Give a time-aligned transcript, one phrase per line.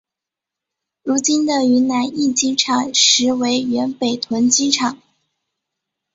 [1.03, 4.97] 如今的云南驿机场实为原北屯机场。